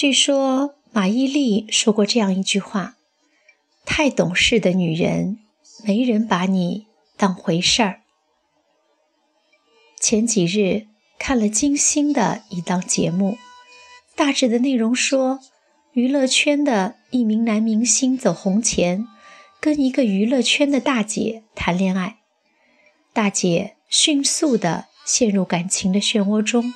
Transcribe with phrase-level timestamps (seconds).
[0.00, 2.96] 据说马伊琍说过这样一句话
[3.84, 5.40] ：“太懂事的女人，
[5.84, 6.86] 没人把你
[7.18, 8.00] 当回事儿。”
[10.00, 10.86] 前几日
[11.18, 13.36] 看了金星的一档节目，
[14.16, 15.40] 大致的内容说，
[15.92, 19.06] 娱乐圈的一名男明星走红前，
[19.60, 22.20] 跟一个娱乐圈的大姐谈恋爱，
[23.12, 26.72] 大姐迅速的陷入感情的漩涡中。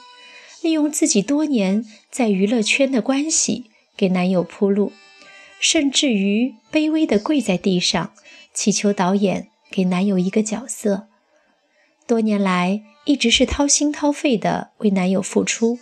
[0.65, 3.67] 利用自己多年在娱乐圈的关系
[3.99, 4.93] 给男友铺路，
[5.61, 8.15] 甚至于卑微的跪在地上
[8.55, 11.07] 祈求导演给男友一个角色。
[12.07, 15.79] 多年来一直是掏心掏肺的为男友付出，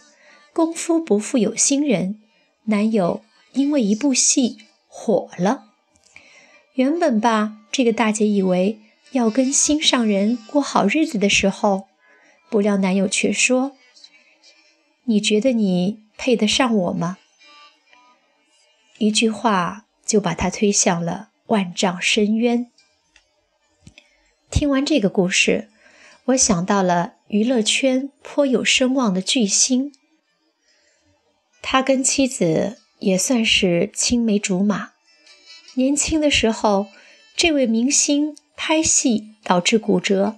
[0.53, 2.21] 功夫不负有心人，
[2.65, 3.23] 男友
[3.53, 5.67] 因为一部戏火了。
[6.75, 8.81] 原本吧，这个大姐以为
[9.13, 11.85] 要跟心上人过好日子的时候，
[12.51, 13.77] 不料男友却说。
[15.05, 17.19] 你觉得你配得上我吗？
[18.99, 22.71] 一句话就把他推向了万丈深渊。
[24.49, 25.71] 听完这个故事，
[26.27, 29.93] 我想到了娱乐圈颇有声望的巨星，
[31.61, 34.93] 他跟妻子也算是青梅竹马。
[35.75, 36.87] 年轻的时候，
[37.35, 40.37] 这位明星拍戏导致骨折，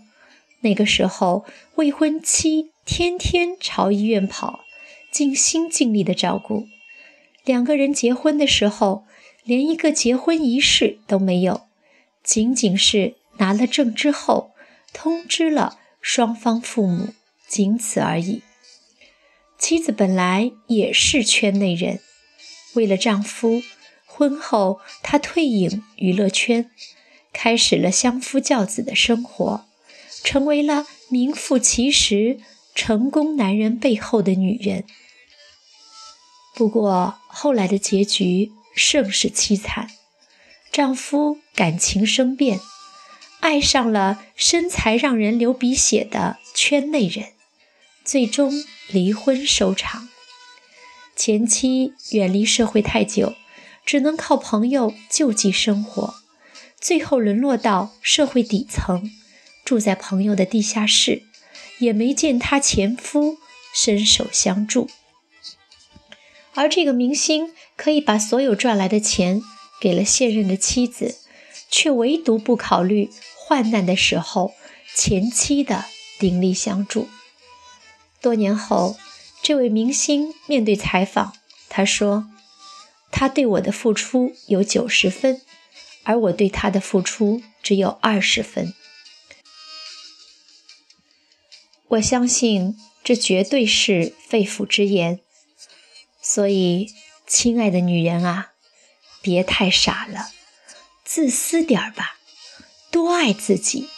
[0.61, 2.71] 那个时候未婚妻。
[2.85, 4.61] 天天朝医院跑，
[5.11, 6.69] 尽心尽力的照顾。
[7.43, 9.07] 两个人结婚的时候，
[9.43, 11.63] 连一个结婚仪式都没有，
[12.23, 14.53] 仅仅是拿了证之后
[14.93, 17.15] 通知了双方父母，
[17.49, 18.43] 仅此而已。
[19.59, 22.01] 妻子本来也是圈内人，
[22.75, 23.63] 为了丈夫，
[24.05, 26.71] 婚后她退隐娱乐圈，
[27.33, 29.65] 开始了相夫教子的生活，
[30.23, 32.39] 成为了名副其实。
[32.75, 34.85] 成功男人背后的女人。
[36.55, 39.89] 不过后来的结局甚是凄惨，
[40.71, 42.61] 丈夫感情生变，
[43.41, 47.33] 爱上了身材让人流鼻血的圈内人，
[48.05, 48.53] 最终
[48.89, 50.09] 离婚收场。
[51.17, 53.35] 前妻远离社会太久，
[53.87, 56.15] 只能靠朋友救济生活，
[56.81, 59.11] 最后沦落到社会底层，
[59.65, 61.23] 住在朋友的地下室。
[61.79, 63.39] 也没见她前夫
[63.75, 64.89] 伸手相助，
[66.55, 69.43] 而这个明星可以把所有赚来的钱
[69.81, 71.19] 给了现任的妻子，
[71.69, 74.55] 却唯独不考虑患难的时候
[74.95, 75.85] 前妻的
[76.19, 77.09] 鼎力相助。
[78.21, 78.97] 多年后，
[79.43, 81.35] 这位明星面对采访，
[81.69, 82.27] 他说
[83.11, 85.43] ：“他对我的付出有九十分，
[86.05, 88.73] 而我对他的付出只有二十分。”
[91.95, 95.21] 我相信这绝对是肺腑之言，
[96.21, 96.89] 所以，
[97.27, 98.53] 亲爱的女人啊，
[99.23, 100.31] 别太傻了，
[101.05, 102.19] 自私点儿吧，
[102.91, 103.89] 多爱自己，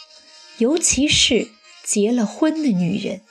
[0.57, 1.49] 尤其是
[1.83, 3.21] 结了婚的女人。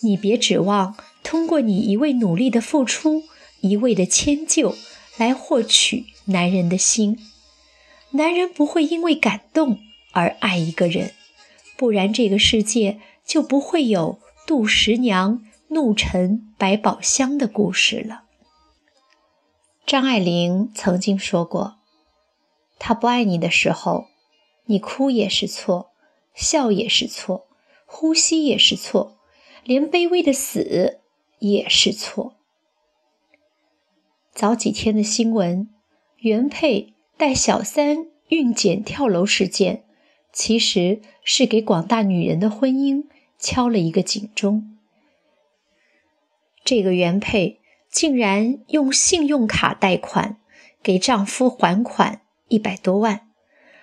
[0.00, 3.24] 你别指望通过你一味努力的付出，
[3.60, 4.76] 一味的迁就
[5.16, 7.18] 来获取男人的心。
[8.10, 9.80] 男人不会因为感动
[10.12, 11.14] 而爱一个人，
[11.76, 13.00] 不然这个世界。
[13.24, 18.24] 就不会有杜十娘怒沉百宝箱的故事了。
[19.86, 21.78] 张爱玲曾经说过
[22.78, 24.06] ：“他不爱你的时候，
[24.66, 25.90] 你哭也是错，
[26.34, 27.46] 笑也是错，
[27.84, 29.18] 呼吸也是错，
[29.64, 31.00] 连卑微的死
[31.40, 32.36] 也是错。”
[34.32, 35.68] 早几天的新闻，
[36.18, 39.84] 原配带小三孕检跳楼事件，
[40.32, 43.04] 其实是给广大女人的婚姻。
[43.42, 44.78] 敲了一个警钟。
[46.62, 47.58] 这个原配
[47.90, 50.36] 竟然用信用卡贷款
[50.80, 53.26] 给丈夫还款一百多万，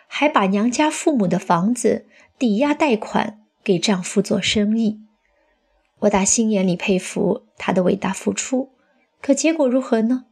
[0.08, 2.08] 还把娘家父母的房子
[2.38, 5.02] 抵押贷款给丈夫做生意。
[6.00, 8.72] 我打心眼里佩服她的伟大付出，
[9.22, 10.24] 可结果如何呢？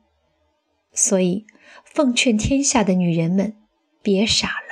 [0.94, 1.46] 所以，
[1.84, 3.58] 奉劝天下的女人们，
[4.02, 4.67] 别傻了。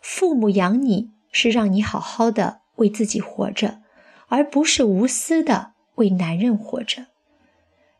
[0.00, 2.62] 父母养你是让你好好的。
[2.78, 3.80] 为自己活着，
[4.28, 7.06] 而不是无私的为男人活着。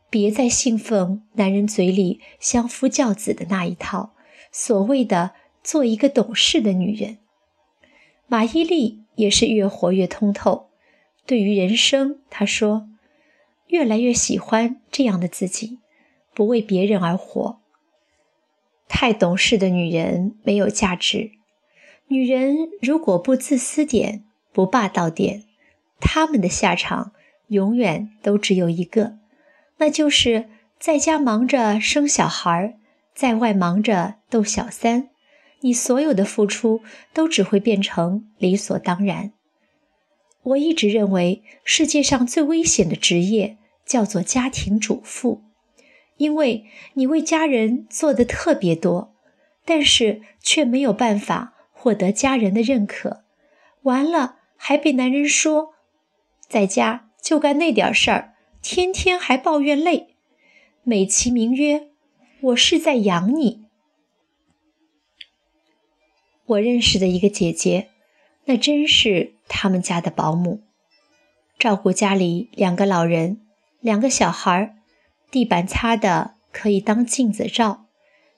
[0.09, 4.13] 别再信奉男人嘴里相夫教子的那一套，
[4.53, 5.31] 所谓的
[5.61, 7.17] 做一个懂事的女人。
[8.27, 10.69] 马伊琍也是越活越通透。
[11.25, 12.87] 对于人生，她说
[13.67, 15.79] ：“越来越喜欢这样的自己，
[16.33, 17.59] 不为别人而活。
[18.87, 21.31] 太懂事的女人没有价值。
[22.09, 25.43] 女人如果不自私点。”不霸道点，
[26.01, 27.13] 他们的下场
[27.49, 29.19] 永远都只有一个，
[29.77, 32.75] 那就是在家忙着生小孩，
[33.13, 35.09] 在外忙着逗小三，
[35.61, 36.81] 你所有的付出
[37.13, 39.31] 都只会变成理所当然。
[40.41, 45.43] 我一直认为世界上最危险的职业叫做家庭主妇，
[46.17, 46.65] 因为
[46.95, 49.13] 你为家人做的特别多，
[49.63, 53.23] 但是却没有办法获得家人的认可，
[53.83, 55.75] 完了还被男人说，
[56.49, 60.15] 在家就干那点事儿，天天还抱怨累。
[60.83, 61.87] 美其名曰，
[62.41, 63.63] 我是在养你。
[66.47, 67.87] 我认识的一个姐姐，
[68.43, 70.61] 那真是他们家的保姆，
[71.57, 73.39] 照顾家里两个老人、
[73.79, 74.75] 两个小孩，
[75.31, 77.85] 地板擦的可以当镜子照，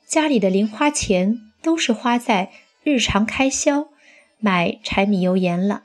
[0.05, 2.51] 家里的零花钱都是花在
[2.83, 3.89] 日常开销，
[4.39, 5.83] 买柴米油盐了。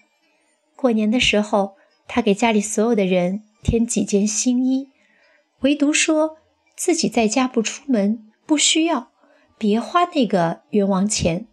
[0.75, 1.77] 过年的时候，
[2.07, 4.89] 他给家里所有的人添几件新衣，
[5.61, 6.39] 唯独说。
[6.79, 9.11] 自己在家不出门，不需要，
[9.57, 11.47] 别花那个冤枉钱。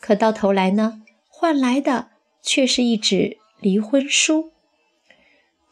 [0.00, 2.10] 可到头来呢，换来的
[2.42, 4.50] 却是一纸离婚书。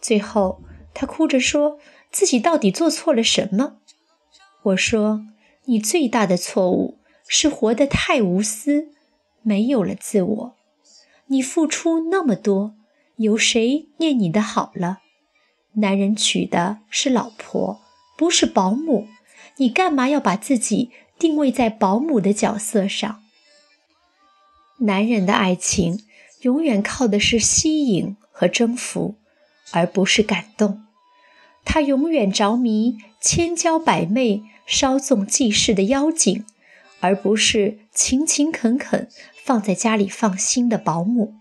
[0.00, 0.62] 最后，
[0.94, 1.80] 他哭着说
[2.12, 3.78] 自己到底做错了什么。
[4.62, 5.26] 我说
[5.66, 6.97] ：“你最大的错误
[7.28, 8.88] 是活得太无私，
[9.42, 10.56] 没有了自我。
[11.26, 12.74] 你付出那么多，
[13.18, 14.98] 有谁念你的好了？
[15.74, 17.82] 男人娶的是老婆。”
[18.18, 19.06] 不是保姆，
[19.58, 20.90] 你干嘛要把自己
[21.20, 23.22] 定位在保姆的角色上？
[24.78, 26.04] 男人的爱情
[26.40, 29.14] 永远靠的是吸引和征服，
[29.70, 30.82] 而不是感动。
[31.64, 36.44] 他永远着迷千娇百媚、稍纵即逝的妖精，
[37.00, 39.08] 而不是勤勤恳恳
[39.44, 41.34] 放在家里放心的保姆。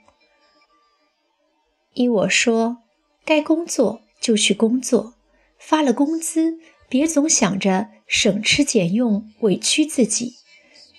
[1.93, 2.77] 依我说，
[3.25, 5.15] 该工作就去工作。
[5.57, 10.35] 发了工资，别总想着省吃俭用委屈自己，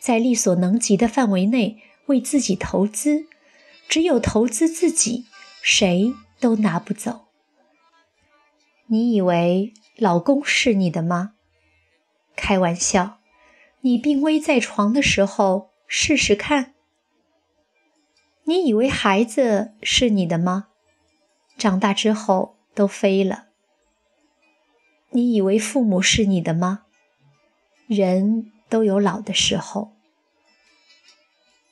[0.00, 3.26] 在力所能及的范围内为自己投资。
[3.88, 5.24] 只有投资自己，
[5.62, 7.28] 谁都拿不走。
[8.88, 11.34] 你以为老公是你的吗？
[12.34, 13.17] 开玩笑，
[13.80, 16.74] 你病危在床的时候试试看。
[18.44, 20.68] 你以为孩子是你的吗？
[21.56, 23.46] 长大之后都飞了。
[25.10, 26.84] 你以为父母是你的吗？
[27.86, 29.92] 人都有老的时候，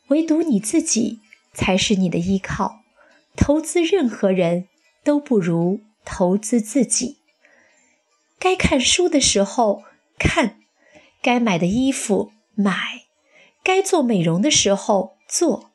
[0.08, 1.20] 唯独你自己
[1.53, 2.81] 才是你的依靠。
[3.37, 4.69] 投资任何人
[5.05, 7.19] 都不如投资自己。
[8.38, 9.85] 该看书的时候
[10.19, 10.61] 看，
[11.26, 13.02] 该买的衣服买，
[13.65, 15.72] 该做美容的时候做，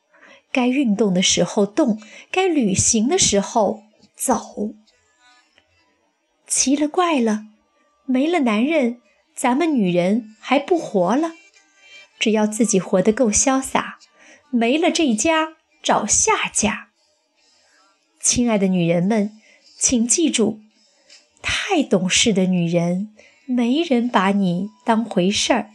[0.50, 2.00] 该运动的时候动，
[2.30, 3.82] 该旅行的时候
[4.16, 4.72] 走。
[6.46, 7.48] 奇了怪了。
[8.06, 9.02] 没了男人，
[9.34, 11.32] 咱们女人还不活了？
[12.18, 13.98] 只要自己活得够潇洒，
[14.48, 16.88] 没了这家找下家。
[18.18, 19.38] 亲爱的女人们，
[19.76, 20.60] 请记住，
[21.42, 23.11] 太懂事的女人，
[23.52, 25.70] 没人把你当回事儿。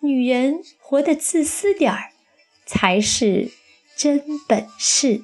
[0.00, 2.12] 女人活得自私点儿，
[2.66, 3.50] 才是
[3.96, 5.22] 真本事。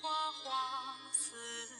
[0.00, 1.79] 花花似